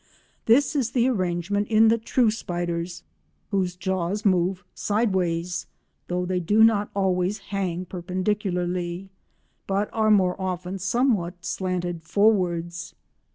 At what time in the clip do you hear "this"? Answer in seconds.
0.47-0.75